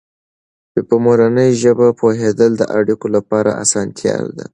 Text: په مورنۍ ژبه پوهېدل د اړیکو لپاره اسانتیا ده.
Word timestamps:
په 0.87 0.95
مورنۍ 1.03 1.49
ژبه 1.61 1.87
پوهېدل 1.99 2.51
د 2.57 2.63
اړیکو 2.77 3.07
لپاره 3.15 3.51
اسانتیا 3.63 4.15
ده. 4.37 4.45